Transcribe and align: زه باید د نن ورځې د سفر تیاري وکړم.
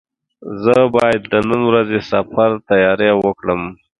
زه 0.63 0.77
باید 0.95 1.21
د 1.31 1.33
نن 1.49 1.61
ورځې 1.69 1.97
د 2.01 2.05
سفر 2.11 2.49
تیاري 2.69 3.09
وکړم. 3.23 3.61